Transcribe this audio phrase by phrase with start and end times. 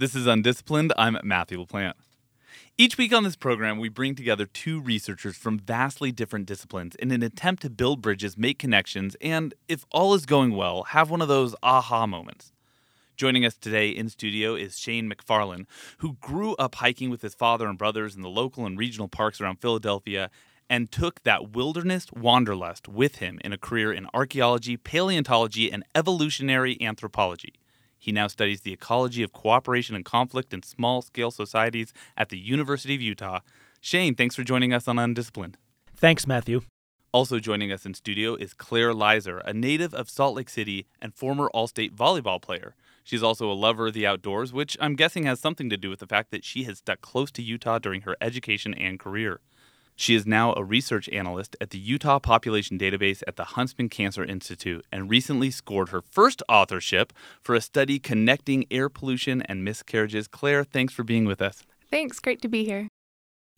[0.00, 0.92] This is Undisciplined.
[0.96, 1.94] I'm Matthew LaPlante.
[2.76, 7.10] Each week on this program, we bring together two researchers from vastly different disciplines in
[7.10, 11.20] an attempt to build bridges, make connections, and, if all is going well, have one
[11.20, 12.52] of those aha moments.
[13.16, 17.66] Joining us today in studio is Shane Macfarlan, who grew up hiking with his father
[17.66, 20.30] and brothers in the local and regional parks around Philadelphia
[20.70, 26.80] and took that wilderness wanderlust with him in a career in archaeology, paleontology, and evolutionary
[26.80, 27.54] anthropology.
[28.08, 32.38] He now studies the ecology of cooperation and conflict in small scale societies at the
[32.38, 33.40] University of Utah.
[33.82, 35.58] Shane, thanks for joining us on Undisciplined.
[35.94, 36.62] Thanks, Matthew.
[37.12, 41.14] Also joining us in studio is Claire Leiser, a native of Salt Lake City and
[41.14, 42.74] former All State volleyball player.
[43.04, 45.98] She's also a lover of the outdoors, which I'm guessing has something to do with
[45.98, 49.40] the fact that she has stuck close to Utah during her education and career.
[50.00, 54.24] She is now a research analyst at the Utah Population Database at the Huntsman Cancer
[54.24, 57.12] Institute and recently scored her first authorship
[57.42, 60.28] for a study connecting air pollution and miscarriages.
[60.28, 61.64] Claire, thanks for being with us.
[61.90, 62.86] Thanks, great to be here.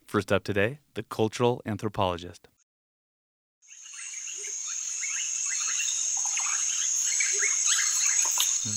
[0.06, 2.48] First up today, the cultural anthropologist.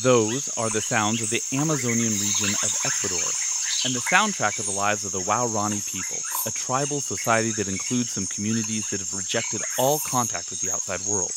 [0.04, 3.53] Those are the sounds of the Amazonian region of Ecuador
[3.86, 8.12] and the soundtrack of the lives of the Waorani people, a tribal society that includes
[8.12, 11.34] some communities that have rejected all contact with the outside world.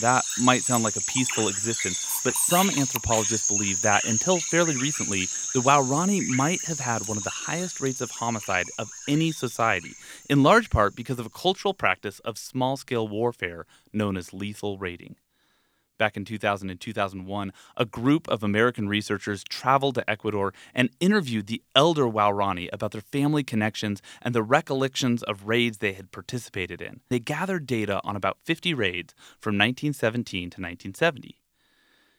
[0.00, 5.26] That might sound like a peaceful existence, but some anthropologists believe that until fairly recently,
[5.54, 9.94] the Waorani might have had one of the highest rates of homicide of any society,
[10.28, 14.78] in large part because of a cultural practice of small scale warfare known as lethal
[14.78, 15.16] raiding.
[16.00, 21.46] Back in 2000 and 2001, a group of American researchers traveled to Ecuador and interviewed
[21.46, 26.80] the elder Waorani about their family connections and the recollections of raids they had participated
[26.80, 27.00] in.
[27.10, 31.38] They gathered data on about 50 raids from 1917 to 1970.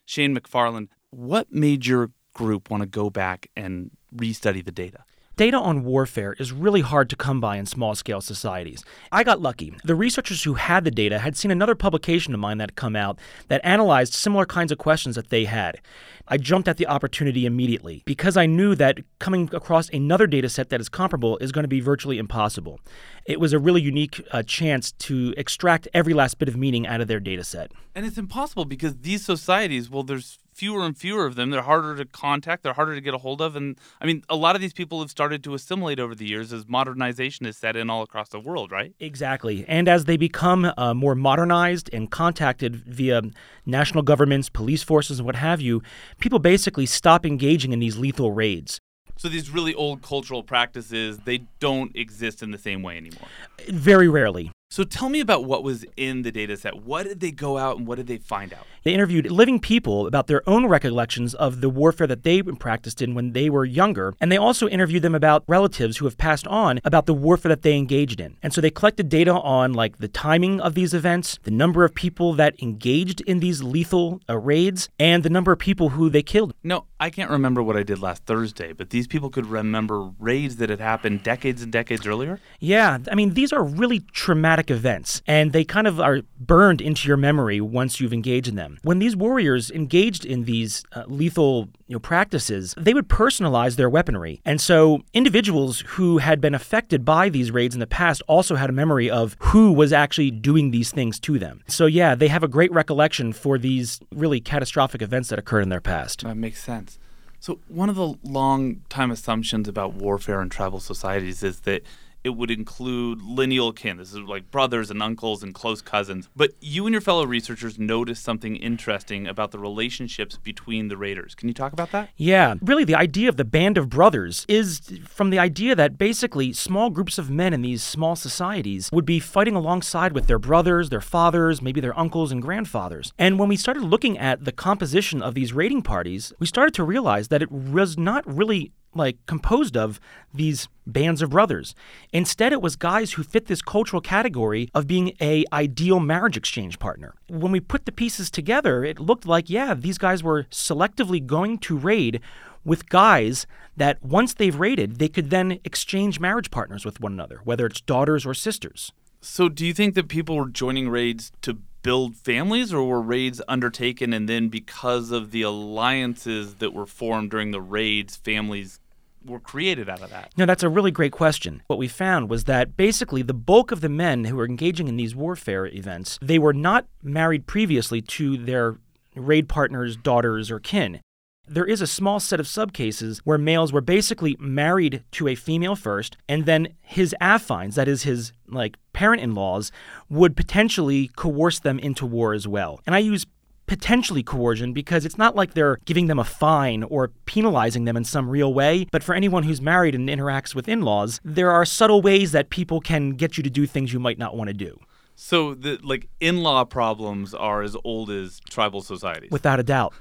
[0.05, 5.05] Shane Macfarlan, what made your group want to go back and restudy the data?
[5.37, 8.83] Data on warfare is really hard to come by in small scale societies.
[9.11, 9.73] I got lucky.
[9.83, 12.95] The researchers who had the data had seen another publication of mine that had come
[12.95, 13.17] out
[13.47, 15.79] that analyzed similar kinds of questions that they had.
[16.27, 20.69] I jumped at the opportunity immediately because I knew that coming across another data set
[20.69, 22.79] that is comparable is going to be virtually impossible.
[23.25, 27.01] It was a really unique uh, chance to extract every last bit of meaning out
[27.01, 27.71] of their data set.
[27.95, 31.49] And it's impossible because these societies, well, there's fewer and fewer of them.
[31.49, 33.55] They're harder to contact, they're harder to get a hold of.
[33.55, 36.53] And I mean, a lot of these people have started to assimilate over the years
[36.53, 38.93] as modernization is set in all across the world, right?
[38.99, 39.65] Exactly.
[39.67, 43.23] And as they become uh, more modernized and contacted via
[43.65, 45.81] national governments, police forces, and what have you,
[46.19, 48.79] people basically stop engaging in these lethal raids.
[49.17, 53.27] So these really old cultural practices, they don't exist in the same way anymore.
[53.67, 54.51] Very rarely.
[54.71, 56.81] So tell me about what was in the data set.
[56.81, 58.65] What did they go out and what did they find out?
[58.83, 63.13] They interviewed living people about their own recollections of the warfare that they practiced in
[63.13, 66.79] when they were younger, and they also interviewed them about relatives who have passed on
[66.85, 68.37] about the warfare that they engaged in.
[68.41, 71.93] And so they collected data on like the timing of these events, the number of
[71.93, 76.23] people that engaged in these lethal uh, raids, and the number of people who they
[76.23, 76.53] killed.
[76.63, 80.55] No, I can't remember what I did last Thursday, but these people could remember raids
[80.57, 82.39] that had happened decades and decades earlier?
[82.61, 87.07] Yeah, I mean, these are really traumatic events, and they kind of are burned into
[87.07, 88.77] your memory once you've engaged in them.
[88.83, 93.89] When these warriors engaged in these uh, lethal you know, practices, they would personalize their
[93.89, 94.41] weaponry.
[94.45, 98.69] And so individuals who had been affected by these raids in the past also had
[98.69, 101.63] a memory of who was actually doing these things to them.
[101.67, 105.69] So, yeah, they have a great recollection for these really catastrophic events that occurred in
[105.69, 106.23] their past.
[106.23, 106.99] That makes sense.
[107.41, 111.81] So, one of the long time assumptions about warfare in tribal societies is that
[112.23, 113.97] it would include lineal kin.
[113.97, 116.29] This is like brothers and uncles and close cousins.
[116.35, 121.35] But you and your fellow researchers noticed something interesting about the relationships between the raiders.
[121.35, 122.09] Can you talk about that?
[122.15, 122.55] Yeah.
[122.61, 126.89] Really, the idea of the band of brothers is from the idea that basically small
[126.89, 131.01] groups of men in these small societies would be fighting alongside with their brothers, their
[131.01, 133.13] fathers, maybe their uncles and grandfathers.
[133.17, 136.83] And when we started looking at the composition of these raiding parties, we started to
[136.83, 139.99] realize that it was not really like composed of
[140.33, 141.75] these bands of brothers.
[142.11, 146.79] Instead, it was guys who fit this cultural category of being a ideal marriage exchange
[146.79, 147.13] partner.
[147.27, 151.57] When we put the pieces together, it looked like yeah, these guys were selectively going
[151.59, 152.21] to raid
[152.63, 157.41] with guys that once they've raided, they could then exchange marriage partners with one another,
[157.43, 158.91] whether it's daughters or sisters.
[159.21, 163.41] So, do you think that people were joining raids to build families, or were raids
[163.47, 168.79] undertaken and then because of the alliances that were formed during the raids, families
[169.25, 170.31] were created out of that?
[170.37, 171.61] No, that's a really great question.
[171.67, 174.97] What we found was that basically the bulk of the men who were engaging in
[174.97, 178.77] these warfare events, they were not married previously to their
[179.15, 181.01] raid partners, daughters, or kin.
[181.47, 185.75] there is a small set of subcases where males were basically married to a female
[185.75, 189.71] first, and then his affines, that is his like parent-in-laws,
[190.09, 192.79] would potentially coerce them into war as well.
[192.85, 193.25] And I use
[193.71, 198.03] potentially coercion because it's not like they're giving them a fine or penalizing them in
[198.03, 198.85] some real way.
[198.91, 202.49] But for anyone who's married and interacts with in laws, there are subtle ways that
[202.49, 204.77] people can get you to do things you might not want to do.
[205.15, 209.31] So the like in-law problems are as old as tribal societies.
[209.31, 209.93] Without a doubt.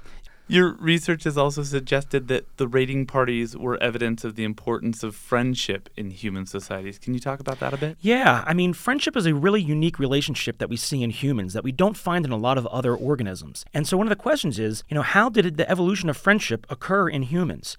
[0.51, 5.15] Your research has also suggested that the raiding parties were evidence of the importance of
[5.15, 6.99] friendship in human societies.
[6.99, 7.97] Can you talk about that a bit?
[8.01, 11.63] Yeah, I mean, friendship is a really unique relationship that we see in humans that
[11.63, 13.63] we don't find in a lot of other organisms.
[13.73, 16.67] And so one of the questions is, you know, how did the evolution of friendship
[16.69, 17.77] occur in humans?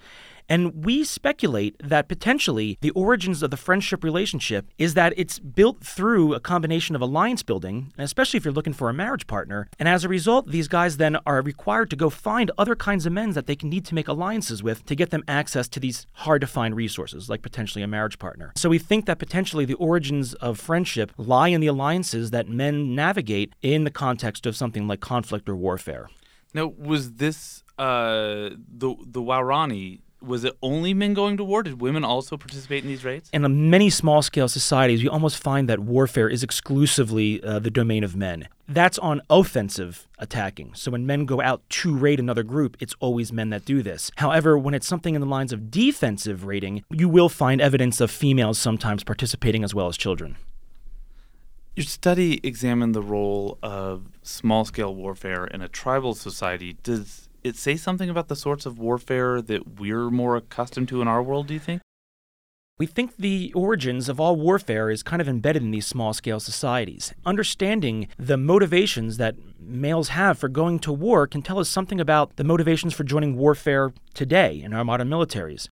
[0.48, 5.82] And we speculate that potentially the origins of the friendship relationship is that it's built
[5.84, 9.68] through a combination of alliance building, especially if you're looking for a marriage partner.
[9.78, 13.12] And as a result, these guys then are required to go find other kinds of
[13.12, 16.06] men that they can need to make alliances with to get them access to these
[16.12, 18.52] hard to find resources, like potentially a marriage partner.
[18.56, 22.94] So we think that potentially the origins of friendship lie in the alliances that men
[22.94, 26.08] navigate in the context of something like conflict or warfare.
[26.54, 31.62] Now, was this uh, the the Waorani was it only men going to war?
[31.62, 33.28] Did women also participate in these raids?
[33.32, 38.04] In many small scale societies, you almost find that warfare is exclusively uh, the domain
[38.04, 38.48] of men.
[38.68, 40.74] That's on offensive attacking.
[40.74, 44.10] So when men go out to raid another group, it's always men that do this.
[44.16, 48.10] However, when it's something in the lines of defensive raiding, you will find evidence of
[48.10, 50.36] females sometimes participating as well as children.
[51.74, 56.76] Your study examined the role of small scale warfare in a tribal society.
[56.82, 61.08] Does it say something about the sorts of warfare that we're more accustomed to in
[61.08, 61.82] our world, do you think?
[62.78, 66.40] We think the origins of all warfare is kind of embedded in these small scale
[66.40, 67.12] societies.
[67.24, 72.36] Understanding the motivations that males have for going to war can tell us something about
[72.36, 75.68] the motivations for joining warfare today in our modern militaries.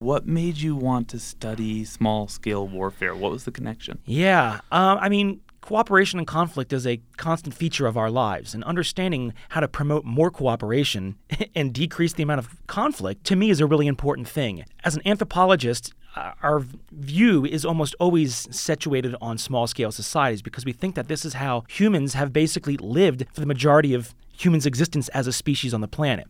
[0.00, 3.14] What made you want to study small scale warfare?
[3.14, 3.98] What was the connection?
[4.06, 8.64] Yeah, uh, I mean, Cooperation and conflict is a constant feature of our lives, and
[8.64, 11.16] understanding how to promote more cooperation
[11.54, 14.64] and decrease the amount of conflict to me is a really important thing.
[14.84, 20.64] As an anthropologist, uh, our view is almost always situated on small scale societies because
[20.64, 24.66] we think that this is how humans have basically lived for the majority of humans'
[24.66, 26.26] existence as a species on the planet.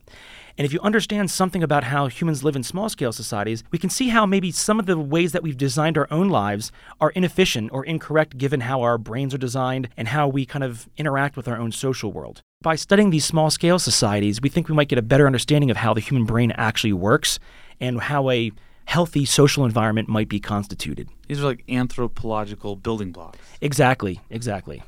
[0.57, 3.89] And if you understand something about how humans live in small scale societies, we can
[3.89, 7.71] see how maybe some of the ways that we've designed our own lives are inefficient
[7.71, 11.47] or incorrect given how our brains are designed and how we kind of interact with
[11.47, 12.41] our own social world.
[12.61, 15.77] By studying these small scale societies, we think we might get a better understanding of
[15.77, 17.39] how the human brain actually works
[17.79, 18.51] and how a
[18.85, 21.09] healthy social environment might be constituted.
[21.27, 23.39] These are like anthropological building blocks.
[23.61, 24.83] Exactly, exactly.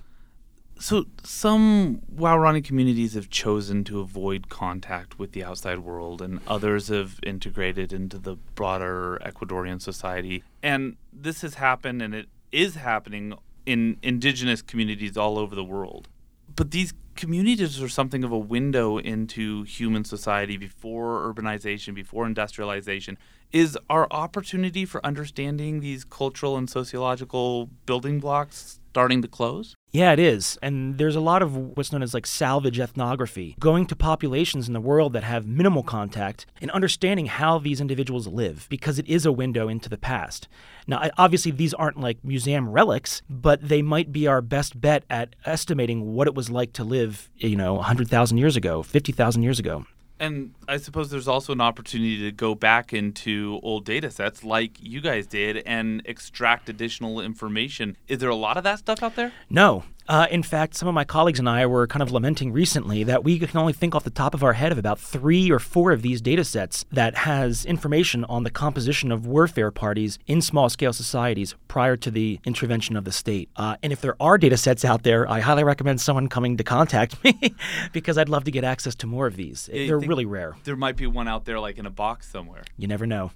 [0.83, 6.89] So, some Waorani communities have chosen to avoid contact with the outside world, and others
[6.89, 10.43] have integrated into the broader Ecuadorian society.
[10.61, 13.33] And this has happened, and it is happening
[13.65, 16.09] in indigenous communities all over the world.
[16.53, 23.17] But these communities are something of a window into human society before urbanization, before industrialization.
[23.53, 29.75] Is our opportunity for understanding these cultural and sociological building blocks starting to close?
[29.91, 30.57] Yeah, it is.
[30.63, 34.73] And there's a lot of what's known as like salvage ethnography, going to populations in
[34.73, 39.23] the world that have minimal contact and understanding how these individuals live because it is
[39.23, 40.47] a window into the past.
[40.87, 45.35] Now, obviously, these aren't like museum relics, but they might be our best bet at
[45.45, 49.85] estimating what it was like to live, you know, 100,000 years ago, 50,000 years ago.
[50.23, 54.77] And I suppose there's also an opportunity to go back into old data sets like
[54.79, 57.97] you guys did and extract additional information.
[58.07, 59.33] Is there a lot of that stuff out there?
[59.49, 59.83] No.
[60.07, 63.23] Uh, in fact, some of my colleagues and I were kind of lamenting recently that
[63.23, 65.91] we can only think off the top of our head of about three or four
[65.91, 70.69] of these data sets that has information on the composition of warfare parties in small
[70.69, 73.49] scale societies prior to the intervention of the state.
[73.55, 76.63] Uh, and if there are data sets out there, I highly recommend someone coming to
[76.63, 77.55] contact me
[77.91, 79.69] because I'd love to get access to more of these.
[79.71, 80.55] They're really rare.
[80.63, 82.63] There might be one out there like in a box somewhere.
[82.77, 83.31] You never know.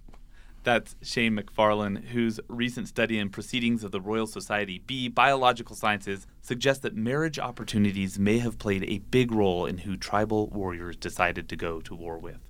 [0.68, 6.28] That's Shane Macfarlan, whose recent study in Proceedings of the Royal Society B Biological Sciences
[6.42, 11.48] suggests that marriage opportunities may have played a big role in who tribal warriors decided
[11.48, 12.42] to go to war with.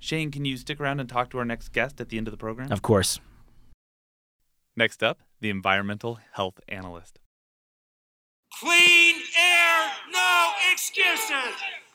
[0.00, 2.32] Shane, can you stick around and talk to our next guest at the end of
[2.32, 2.72] the program?
[2.72, 3.20] Of course.
[4.74, 7.20] Next up, the environmental health analyst.
[8.58, 11.54] Clean air, no excuses!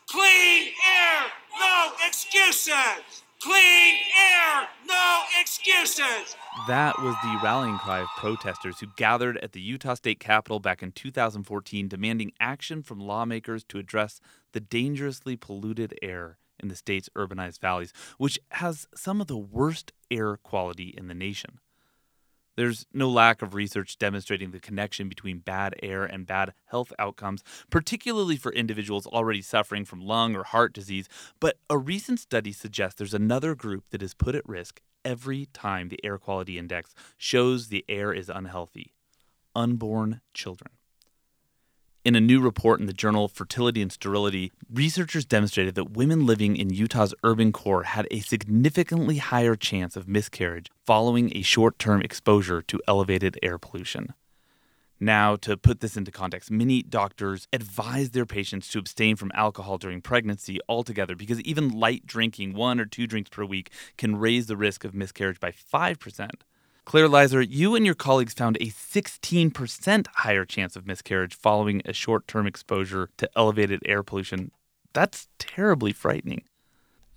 [0.09, 1.25] Clean air,
[1.59, 3.23] no excuses!
[3.41, 6.35] Clean air, no excuses.
[6.67, 10.81] That was the rallying cry of protesters who gathered at the Utah State Capitol back
[10.81, 14.19] in 2014 demanding action from lawmakers to address
[14.53, 19.93] the dangerously polluted air in the state's urbanized valleys, which has some of the worst
[20.09, 21.59] air quality in the nation.
[22.57, 27.43] There's no lack of research demonstrating the connection between bad air and bad health outcomes,
[27.69, 31.07] particularly for individuals already suffering from lung or heart disease.
[31.39, 35.87] But a recent study suggests there's another group that is put at risk every time
[35.87, 38.93] the air quality index shows the air is unhealthy
[39.55, 40.76] unborn children.
[42.07, 46.55] In a new report in the journal Fertility and Sterility, researchers demonstrated that women living
[46.55, 52.01] in Utah's urban core had a significantly higher chance of miscarriage following a short term
[52.01, 54.13] exposure to elevated air pollution.
[55.01, 59.77] Now, to put this into context, many doctors advise their patients to abstain from alcohol
[59.77, 64.47] during pregnancy altogether because even light drinking, one or two drinks per week, can raise
[64.47, 66.29] the risk of miscarriage by 5%.
[66.87, 71.91] Claire Leiser, you and your colleagues found a 16% higher chance of miscarriage following a
[71.91, 74.51] short term exposure to elevated air pollution.
[74.93, 76.45] That's terribly frightening.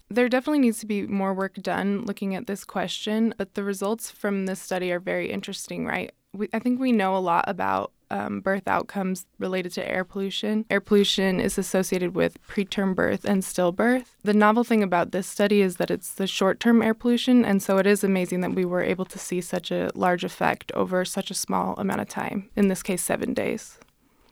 [0.09, 4.11] There definitely needs to be more work done looking at this question, but the results
[4.11, 6.11] from this study are very interesting, right?
[6.33, 10.65] We, I think we know a lot about um, birth outcomes related to air pollution.
[10.71, 14.07] Air pollution is associated with preterm birth and stillbirth.
[14.23, 17.63] The novel thing about this study is that it's the short term air pollution, and
[17.63, 21.05] so it is amazing that we were able to see such a large effect over
[21.05, 23.79] such a small amount of time, in this case, seven days.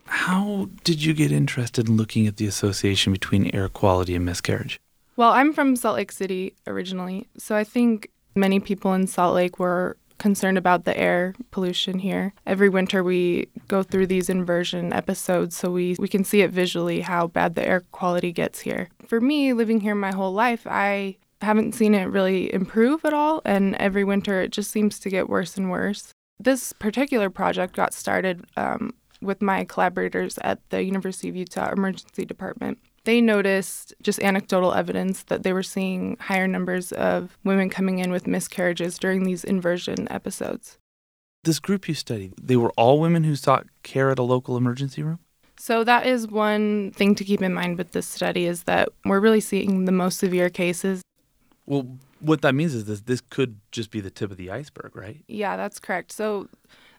[0.06, 4.80] How did you get interested in looking at the association between air quality and miscarriage?
[5.16, 9.58] Well, I'm from Salt Lake City originally, so I think many people in Salt Lake
[9.58, 12.34] were concerned about the air pollution here.
[12.46, 17.00] Every winter we go through these inversion episodes so we, we can see it visually
[17.00, 18.88] how bad the air quality gets here.
[19.06, 23.40] For me, living here my whole life, I haven't seen it really improve at all,
[23.44, 26.12] and every winter it just seems to get worse and worse.
[26.40, 32.24] This particular project got started um, with my collaborators at the University of Utah Emergency
[32.24, 32.78] Department
[33.08, 38.12] they noticed just anecdotal evidence that they were seeing higher numbers of women coming in
[38.12, 40.76] with miscarriages during these inversion episodes.
[41.42, 45.02] This group you studied, they were all women who sought care at a local emergency
[45.02, 45.20] room?
[45.56, 49.20] So that is one thing to keep in mind with this study is that we're
[49.20, 51.00] really seeing the most severe cases.
[51.64, 51.88] Well,
[52.20, 55.24] what that means is this this could just be the tip of the iceberg, right?
[55.28, 56.12] Yeah, that's correct.
[56.12, 56.46] So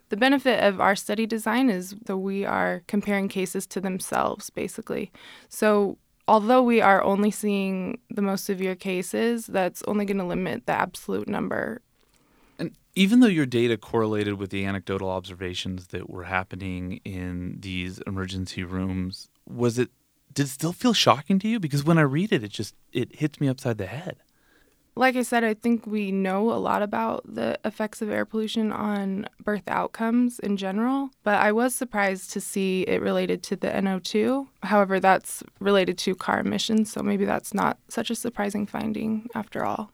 [0.10, 5.12] the benefit of our study design is that we are comparing cases to themselves, basically.
[5.48, 5.98] So,
[6.28, 10.74] although we are only seeing the most severe cases, that's only going to limit the
[10.74, 11.82] absolute number.
[12.58, 18.00] And even though your data correlated with the anecdotal observations that were happening in these
[18.06, 19.89] emergency rooms, was it
[20.34, 21.60] did it still feel shocking to you?
[21.60, 24.18] Because when I read it, it just it hits me upside the head
[25.00, 28.74] like I said, I think we know a lot about the effects of air pollution
[28.74, 33.70] on birth outcomes in general, but I was surprised to see it related to the
[33.70, 34.48] NO2.
[34.63, 39.63] However, that's related to car emissions, so maybe that's not such a surprising finding after
[39.63, 39.89] all.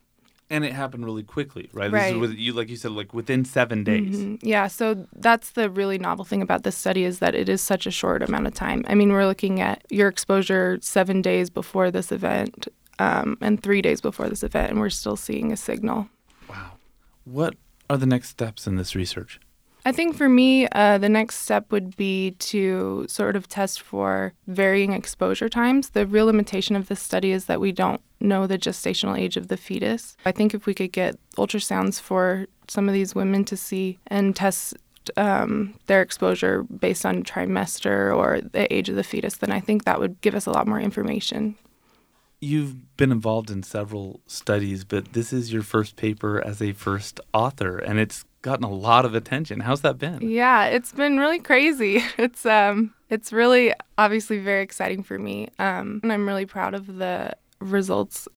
[0.50, 1.92] And it happened really quickly, right?
[1.92, 2.06] Right.
[2.06, 4.18] This is with, you, like you said, like within seven days.
[4.18, 4.48] Mm-hmm.
[4.48, 4.68] Yeah.
[4.68, 7.92] So that's the really novel thing about this study is that it is such a
[7.92, 8.86] short amount of time.
[8.88, 12.68] I mean, we're looking at your exposure seven days before this event
[13.00, 16.10] um, and three days before this event, and we're still seeing a signal.
[16.50, 16.72] Wow.
[17.26, 17.56] What
[17.90, 19.40] are the next steps in this research?
[19.88, 24.34] I think for me, uh, the next step would be to sort of test for
[24.48, 25.92] varying exposure times.
[25.92, 29.48] The real limitation of this study is that we don't know the gestational age of
[29.48, 30.18] the fetus.
[30.26, 34.36] I think if we could get ultrasounds for some of these women to see and
[34.36, 34.76] test
[35.18, 39.84] um, their exposure based on trimester or the age of the fetus, then I think
[39.84, 41.56] that would give us a lot more information
[42.40, 47.20] you've been involved in several studies, but this is your first paper as a first
[47.34, 49.62] author, and it's gotten a lot of attention.
[49.62, 50.30] How's that been?
[50.30, 52.04] Yeah, it's been really crazy.
[52.18, 56.98] It's um, it's really obviously very exciting for me, um, and I'm really proud of
[56.98, 58.28] the results.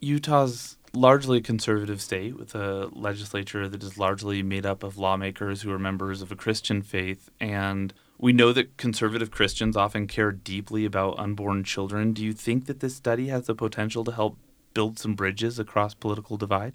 [0.00, 5.62] Utah's largely a conservative state with a legislature that is largely made up of lawmakers
[5.62, 7.92] who are members of a Christian faith and
[8.24, 12.14] we know that conservative Christians often care deeply about unborn children.
[12.14, 14.38] Do you think that this study has the potential to help
[14.72, 16.72] build some bridges across political divide?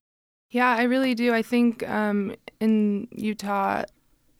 [0.51, 1.33] Yeah, I really do.
[1.33, 3.85] I think um, in Utah,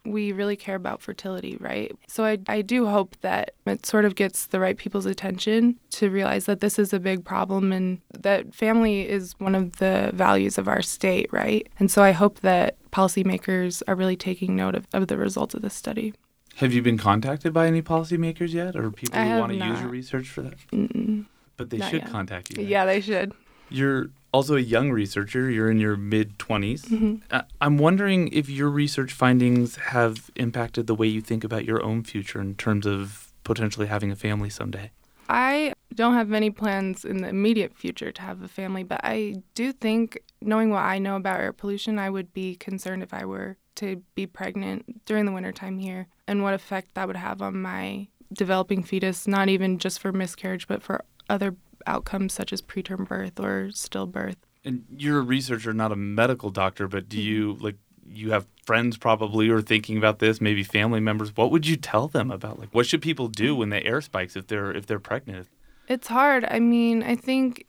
[0.05, 1.91] we really care about fertility, right?
[2.07, 6.11] So I, I do hope that it sort of gets the right people's attention to
[6.11, 10.59] realize that this is a big problem and that family is one of the values
[10.59, 11.67] of our state, right?
[11.79, 15.63] And so I hope that policymakers are really taking note of, of the results of
[15.63, 16.13] this study.
[16.59, 19.79] Have you been contacted by any policymakers yet, or people I who want to use
[19.79, 20.55] your research for that?
[20.73, 21.25] Mm-mm.
[21.55, 22.11] But they Not should yet.
[22.11, 22.65] contact you.
[22.65, 23.31] Yeah, they should.
[23.69, 25.49] You're also a young researcher.
[25.49, 26.81] You're in your mid 20s.
[26.87, 27.15] Mm-hmm.
[27.31, 31.81] Uh, I'm wondering if your research findings have impacted the way you think about your
[31.81, 34.91] own future in terms of potentially having a family someday.
[35.29, 39.43] I don't have any plans in the immediate future to have a family, but I
[39.55, 43.23] do think, knowing what I know about air pollution, I would be concerned if I
[43.23, 47.61] were to be pregnant during the wintertime here and what effect that would have on
[47.61, 51.55] my developing fetus, not even just for miscarriage, but for other
[51.87, 54.35] outcomes such as preterm birth or stillbirth.
[54.63, 57.63] And you're a researcher, not a medical doctor, but do you mm-hmm.
[57.63, 57.75] like
[58.11, 61.35] you have friends probably who are thinking about this, maybe family members.
[61.35, 63.57] What would you tell them about like what should people do mm.
[63.57, 65.47] when the air spikes if they're if they're pregnant?
[65.87, 66.45] It's hard.
[66.45, 67.65] I mean, I think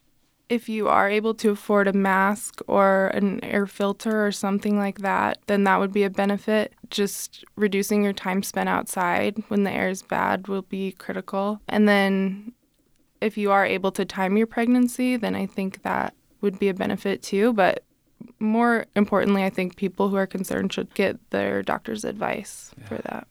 [0.51, 4.99] if you are able to afford a mask or an air filter or something like
[4.99, 6.75] that, then that would be a benefit.
[6.91, 11.61] Just reducing your time spent outside when the air is bad will be critical.
[11.69, 12.53] And then
[13.21, 16.75] if you are able to time your pregnancy, then I think that would be a
[16.75, 17.53] benefit too.
[17.53, 17.85] But
[18.41, 22.89] more importantly, I think people who are concerned should get their doctor's advice yeah.
[22.89, 23.29] for that.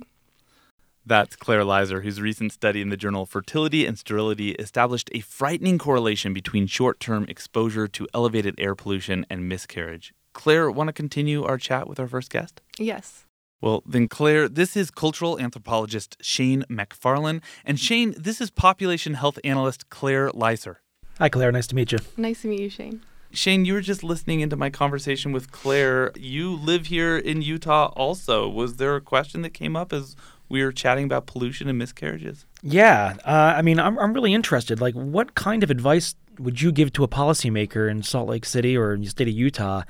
[1.06, 5.78] That's Claire Leiser, whose recent study in the journal Fertility and Sterility established a frightening
[5.78, 10.14] correlation between short term exposure to elevated air pollution and miscarriage.
[10.34, 12.62] Claire, want to continue our chat with our first guest?
[12.78, 13.26] Yes.
[13.62, 17.42] Well, then, Claire, this is cultural anthropologist Shane Macfarlan.
[17.66, 20.78] And Shane, this is population health analyst Claire Leiser.
[21.18, 21.52] Hi, Claire.
[21.52, 22.00] Nice to meet you.
[22.16, 23.02] Nice to meet you, Shane.
[23.32, 26.12] Shane, you were just listening into my conversation with Claire.
[26.16, 28.48] You live here in Utah also.
[28.48, 30.16] Was there a question that came up as
[30.50, 32.46] we were chatting about pollution and miscarriages.
[32.62, 34.82] Yeah, uh, I mean, I'm I'm really interested.
[34.82, 38.76] Like, what kind of advice would you give to a policymaker in Salt Lake City
[38.76, 39.84] or in the state of Utah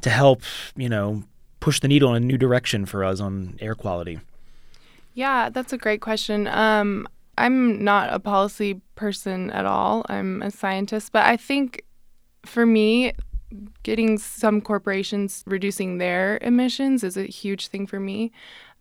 [0.00, 0.42] to help,
[0.76, 1.24] you know,
[1.60, 4.20] push the needle in a new direction for us on air quality?
[5.14, 6.46] Yeah, that's a great question.
[6.46, 10.04] Um, I'm not a policy person at all.
[10.08, 11.84] I'm a scientist, but I think
[12.44, 13.12] for me,
[13.82, 18.30] getting some corporations reducing their emissions is a huge thing for me.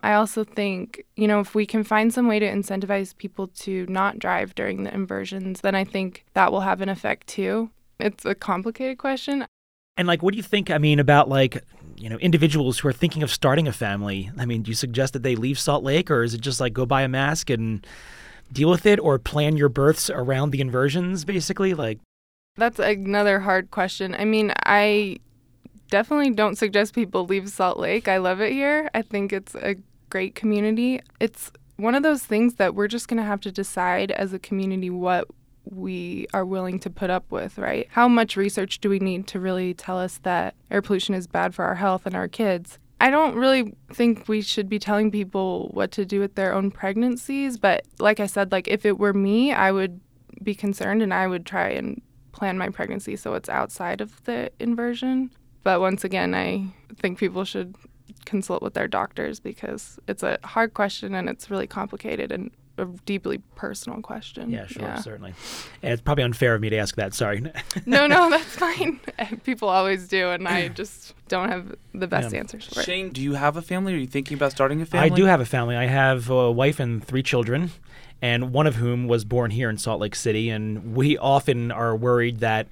[0.04, 3.86] I also think, you know, if we can find some way to incentivize people to
[3.88, 7.72] not drive during the inversions, then I think that will have an effect too.
[8.00, 9.46] It's a complicated question.
[9.98, 10.70] And like, what do you think?
[10.70, 11.64] I mean, about like,
[11.98, 14.30] you know, individuals who are thinking of starting a family.
[14.38, 16.74] I mean, do you suggest that they leave Salt Lake, or is it just like
[16.74, 17.86] go buy a mask and
[18.54, 21.74] deal with it, or plan your births around the inversions, basically?
[21.74, 22.00] Like,
[22.56, 24.14] that's another hard question.
[24.14, 25.18] I mean, I
[25.90, 28.08] definitely don't suggest people leave Salt Lake.
[28.08, 28.90] I love it here.
[28.94, 29.76] I think it's a
[30.10, 31.02] great community.
[31.20, 34.40] It's one of those things that we're just going to have to decide as a
[34.40, 35.28] community what
[35.66, 37.88] we are willing to put up with, right?
[37.92, 41.54] How much research do we need to really tell us that air pollution is bad
[41.54, 42.80] for our health and our kids?
[43.00, 46.72] I don't really think we should be telling people what to do with their own
[46.72, 50.00] pregnancies, but like I said, like if it were me, I would
[50.42, 54.52] be concerned and I would try and plan my pregnancy so it's outside of the
[54.60, 55.32] inversion.
[55.68, 57.76] But once again, I think people should
[58.24, 62.86] consult with their doctors because it's a hard question and it's really complicated and a
[63.06, 64.50] deeply personal question.
[64.50, 65.02] Yeah, sure, yeah.
[65.02, 65.34] certainly.
[65.84, 67.14] And it's probably unfair of me to ask that.
[67.14, 67.42] Sorry.
[67.86, 69.02] no, no, that's fine.
[69.44, 72.40] People always do, and I just don't have the best yeah.
[72.40, 72.86] answers for it.
[72.86, 73.94] Shane, do you have a family?
[73.94, 75.12] Are you thinking about starting a family?
[75.12, 75.76] I do have a family.
[75.76, 77.72] I have a wife and three children
[78.22, 80.50] and one of whom was born here in Salt Lake City.
[80.50, 82.68] And we often are worried that,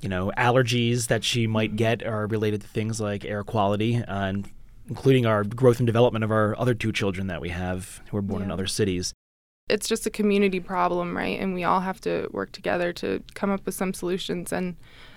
[0.00, 4.04] you know, allergies that she might get are related to things like air quality, uh,
[4.06, 4.50] and
[4.88, 8.22] including our growth and development of our other two children that we have who are
[8.22, 8.46] born yeah.
[8.46, 9.12] in other cities.
[9.68, 11.38] It's just a community problem, right?
[11.38, 14.50] And we all have to work together to come up with some solutions.
[14.50, 14.76] And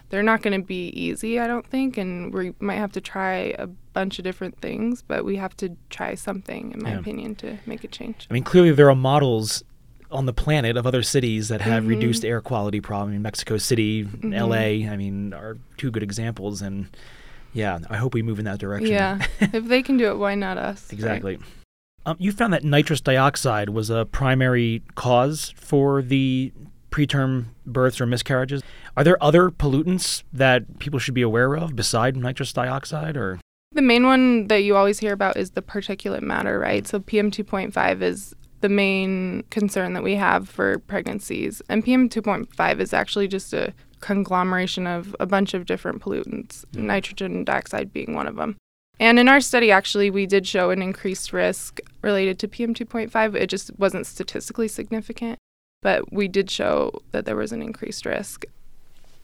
[0.09, 1.97] they're not going to be easy, I don't think.
[1.97, 5.77] And we might have to try a bunch of different things, but we have to
[5.89, 6.99] try something, in my yeah.
[6.99, 8.27] opinion, to make a change.
[8.29, 9.63] I mean, clearly there are models
[10.11, 11.89] on the planet of other cities that have mm-hmm.
[11.89, 13.21] reduced air quality problem.
[13.21, 14.33] Mexico City, mm-hmm.
[14.33, 14.87] L.A.
[14.87, 16.87] I mean, are two good examples, and
[17.53, 18.91] yeah, I hope we move in that direction.
[18.91, 20.91] Yeah, if they can do it, why not us?
[20.91, 21.37] Exactly.
[21.37, 21.45] Right?
[22.05, 26.51] Um, you found that nitrous dioxide was a primary cause for the
[26.89, 28.63] preterm births or miscarriages.
[28.97, 33.39] Are there other pollutants that people should be aware of beside nitrous dioxide, or?
[33.73, 36.85] The main one that you always hear about is the particulate matter, right?
[36.85, 41.61] So PM 2.5 is the main concern that we have for pregnancies.
[41.69, 46.83] And PM 2.5 is actually just a conglomeration of a bunch of different pollutants, mm.
[46.83, 48.57] nitrogen dioxide being one of them.
[48.99, 53.35] And in our study, actually, we did show an increased risk related to PM 2.5.
[53.35, 55.39] It just wasn't statistically significant,
[55.81, 58.45] but we did show that there was an increased risk.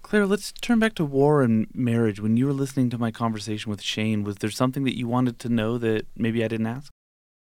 [0.01, 2.19] Claire, let's turn back to war and marriage.
[2.19, 5.37] When you were listening to my conversation with Shane, was there something that you wanted
[5.39, 6.91] to know that maybe I didn't ask?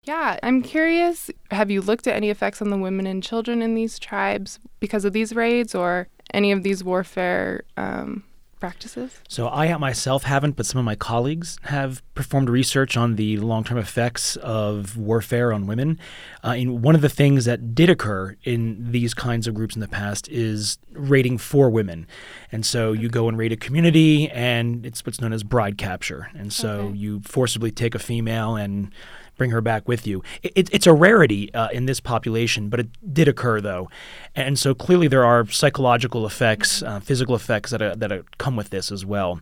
[0.04, 1.30] Yeah, I'm curious.
[1.52, 5.04] Have you looked at any effects on the women and children in these tribes because
[5.06, 8.24] of these raids or any of these warfare um,
[8.62, 9.20] practices?
[9.28, 13.78] So I myself haven't, but some of my colleagues have performed research on the long-term
[13.78, 16.00] effects of warfare on women.
[16.46, 19.82] Uh, and one of the things that did occur in these kinds of groups in
[19.82, 22.08] the past is raiding for women.
[22.54, 26.30] And so you go and raid a community, and it's what's known as bride capture.
[26.34, 26.98] And so Okay.
[26.98, 28.92] you forcibly take a female and
[29.40, 30.22] bring her back with you.
[30.44, 33.90] It, it- it's a rarity uh, in this population, but it did occur though,
[34.36, 38.92] and so clearly there are psychological effects, uh, physical effects that that come with this
[38.92, 39.40] as well.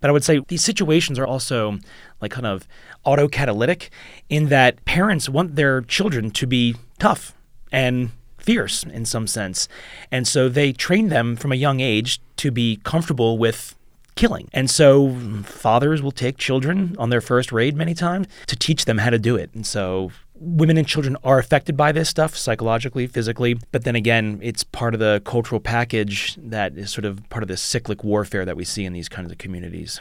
[0.00, 1.78] But I would say these situations are also
[2.22, 2.66] like kind of
[3.06, 3.88] autocatalytic
[4.28, 7.34] in that parents want their children to be tough
[7.72, 9.68] and fierce in some sense.
[10.10, 13.74] And so they train them from a young age to be comfortable with
[14.14, 14.48] killing.
[14.52, 18.98] And so fathers will take children on their first raid many times to teach them
[18.98, 19.50] how to do it.
[19.54, 24.38] And so women and children are affected by this stuff psychologically, physically, but then again,
[24.42, 28.44] it's part of the cultural package that is sort of part of the cyclic warfare
[28.44, 30.00] that we see in these kinds of communities.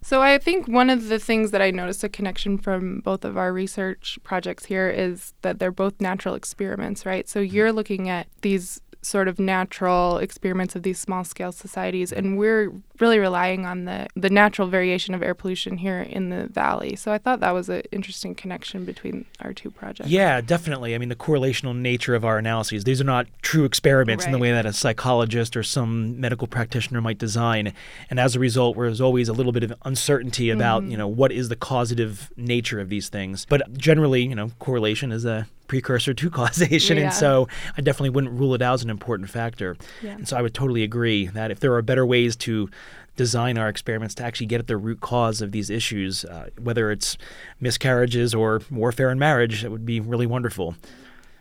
[0.00, 3.36] So I think one of the things that I noticed a connection from both of
[3.36, 7.28] our research projects here is that they're both natural experiments, right?
[7.28, 7.76] So you're mm-hmm.
[7.76, 13.18] looking at these sort of natural experiments of these small scale societies and we're really
[13.18, 16.96] relying on the the natural variation of air pollution here in the valley.
[16.96, 20.10] So I thought that was an interesting connection between our two projects.
[20.10, 20.94] Yeah, definitely.
[20.94, 24.38] I mean, the correlational nature of our analyses, these are not true experiments in the
[24.38, 27.72] way that a psychologist or some medical practitioner might design.
[28.10, 30.90] And as a result, there's always a little bit of uncertainty about, mm-hmm.
[30.92, 33.46] you know, what is the causative nature of these things.
[33.48, 36.96] But generally, you know, correlation is a precursor to causation.
[36.96, 37.04] Yeah.
[37.04, 39.76] And so I definitely wouldn't rule it out as an important factor.
[40.02, 40.12] Yeah.
[40.12, 42.68] And so I would totally agree that if there are better ways to
[43.16, 46.90] design our experiments to actually get at the root cause of these issues, uh, whether
[46.90, 47.18] it's
[47.60, 50.74] miscarriages or warfare and marriage, that would be really wonderful.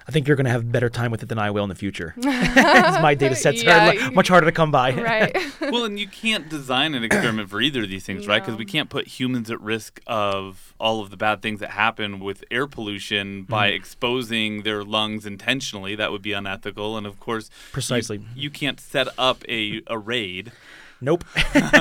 [0.07, 1.69] I think you're going to have a better time with it than I will in
[1.69, 2.13] the future.
[2.23, 4.93] my data sets Yeah, are li- much harder to come by.
[4.93, 5.35] Right.
[5.61, 8.41] well, and you can't design an experiment for either of these things, right?
[8.41, 12.19] Because we can't put humans at risk of all of the bad things that happen
[12.21, 13.75] with air pollution by mm.
[13.75, 15.93] exposing their lungs intentionally.
[15.95, 16.97] That would be unethical.
[16.97, 18.21] And of course, you- Precisely.
[18.33, 20.53] you, can't set up a, a raid.
[20.99, 21.23] Nope.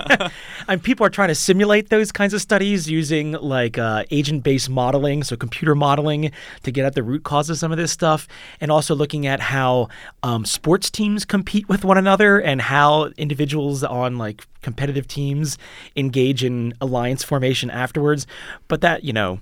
[0.69, 5.23] and people are trying to simulate those kinds of studies using like uh, agent-based modeling,
[5.23, 6.33] so computer modeling,
[6.65, 8.29] to get at the root cause of some of this stuff,
[8.61, 9.89] and also looking at how
[10.23, 15.57] um, sports teams compete with one another and how individuals on like competitive teams
[15.95, 18.27] engage in alliance formation afterwards.
[18.69, 19.41] But that, you know,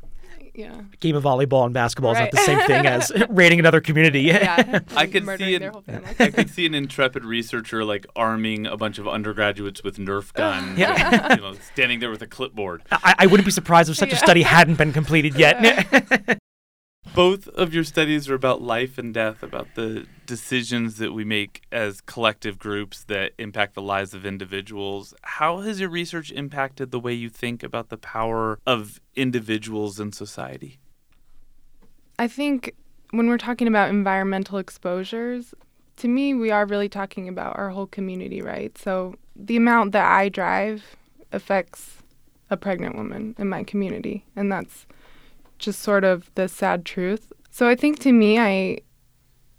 [0.54, 0.80] yeah.
[1.00, 4.22] game of volleyball and basketball is not the same thing as raiding another community.
[4.22, 4.80] Yeah.
[4.96, 6.14] I could Murdering see their an, whole.
[6.18, 10.78] I could see an intrepid researcher like arming a bunch of undergraduates with Nerf guns,
[10.78, 11.28] Yeah.
[11.30, 12.82] and, you know, standing there with a clipboard.
[12.90, 16.38] I, I wouldn't be surprised if such a study hadn't been completed yet.
[17.12, 21.62] Both of your studies are about life and death, about the decisions that we make
[21.70, 25.14] as collective groups that impact the lives of individuals.
[25.22, 30.12] How has your research impacted the way you think about the power of individuals in
[30.12, 30.78] society?
[32.18, 32.74] I think
[33.10, 35.54] when we're talking about environmental exposures,
[35.98, 38.76] to me, we are really talking about our whole community, right?
[38.76, 40.96] So the amount that I drive
[41.30, 41.98] affects
[42.50, 44.86] a pregnant woman in my community, and that's
[45.64, 47.32] just sort of the sad truth.
[47.50, 48.80] So I think to me, I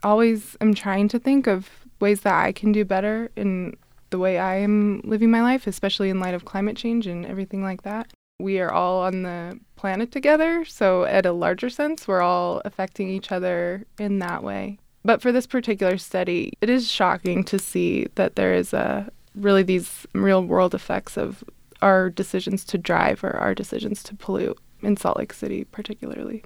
[0.04, 3.76] always am trying to think of ways that I can do better in
[4.10, 7.64] the way I am living my life, especially in light of climate change and everything
[7.64, 8.12] like that.
[8.40, 13.10] We are all on the planet together, so at a larger sense, we're all affecting
[13.10, 14.78] each other in that way.
[15.06, 19.64] But for this particular study, it is shocking to see that there is a really
[19.64, 21.44] these real world effects of
[21.82, 26.44] our decisions to drive or our decisions to pollute in Salt Lake City, particularly.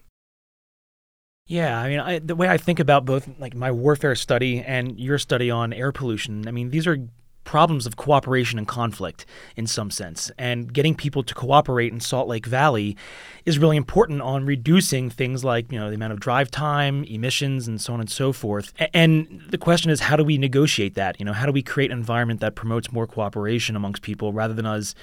[1.45, 4.99] Yeah, I mean, I, the way I think about both like my warfare study and
[4.99, 6.97] your study on air pollution, I mean, these are
[7.43, 9.25] problems of cooperation and conflict
[9.55, 10.29] in some sense.
[10.37, 12.95] And getting people to cooperate in Salt Lake Valley
[13.43, 17.67] is really important on reducing things like, you know, the amount of drive time, emissions,
[17.67, 18.71] and so on and so forth.
[18.93, 21.19] And the question is, how do we negotiate that?
[21.19, 24.53] You know, how do we create an environment that promotes more cooperation amongst people rather
[24.53, 24.93] than us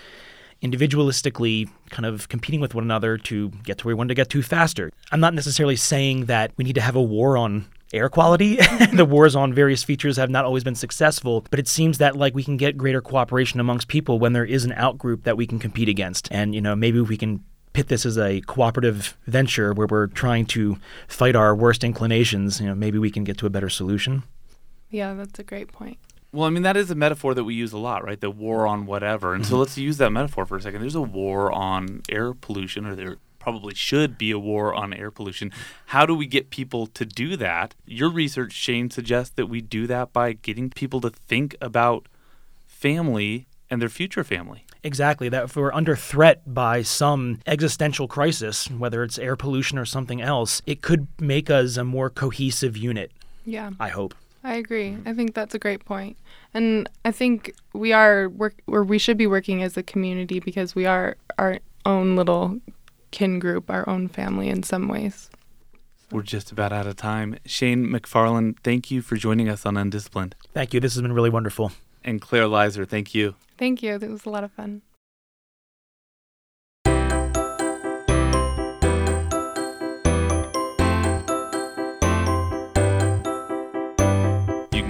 [0.63, 4.31] individualistically kind of competing with one another to get to where we want to get
[4.31, 4.91] to faster.
[5.13, 8.57] I'm not necessarily saying that we need to have a war on air quality.
[8.93, 12.35] the wars on various features have not always been successful, but it seems that like
[12.35, 15.59] we can get greater cooperation amongst people when there is an outgroup that we can
[15.59, 16.29] compete against.
[16.31, 20.47] And you know, maybe we can pit this as a cooperative venture where we're trying
[20.47, 24.23] to fight our worst inclinations, you know, maybe we can get to a better solution.
[24.91, 25.99] Yeah, that's a great point.
[26.33, 28.21] Well, I mean, that is a metaphor that we use a lot, right?
[28.21, 29.35] The war on whatever.
[29.35, 29.61] And so mm-hmm.
[29.61, 30.81] let's use that metaphor for a second.
[30.81, 35.11] There's a war on air pollution, or there probably should be a war on air
[35.11, 35.53] pollution.
[35.87, 37.75] How do we get people to do that?
[37.87, 42.09] Your research, Shane, suggests that we do that by getting people to think about
[42.67, 44.65] family and their future family.
[44.83, 45.29] Exactly.
[45.29, 50.21] That if we're under threat by some existential crisis, whether it's air pollution or something
[50.21, 53.11] else, it could make us a more cohesive unit.
[53.45, 53.71] Yeah.
[53.81, 54.15] I hope.
[54.47, 54.97] I agree.
[55.05, 56.17] I think that's a great point.
[56.55, 60.73] And I think we are work or we should be working as a community because
[60.73, 62.61] we are our own little
[63.11, 65.31] kin group, our own family in some ways.
[66.13, 67.39] We're just about out of time.
[67.45, 70.37] Shane Macfarlan, thank you for joining us on Undisciplined.
[70.55, 70.79] Thank you.
[70.79, 71.73] This has been really wonderful.
[72.05, 73.35] And Claire Leiser, thank you.
[73.59, 73.95] Thank you.
[73.95, 74.83] It was a lot of fun.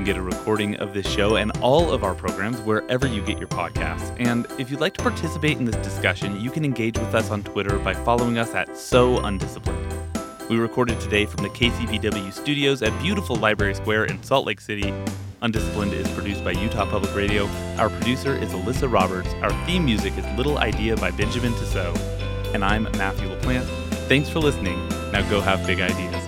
[0.07, 3.49] Get a recording of this show and all of our programs wherever you get your
[3.49, 4.15] podcasts.
[4.21, 7.43] And if you'd like to participate in this discussion, you can engage with us on
[7.43, 9.93] Twitter by following us at So Undisciplined.
[10.49, 14.95] We recorded today from the KCPW studios at beautiful Library Square in Salt Lake City.
[15.43, 17.49] Undisciplined is produced by Utah Public Radio.
[17.77, 19.35] Our producer is Alyssa Roberts.
[19.43, 21.99] Our theme music is Little Idea by Benjamin Tissot.
[22.55, 23.67] And I'm Matthew LaPlante.
[24.07, 24.89] Thanks for listening.
[25.11, 26.26] Now go have big ideas.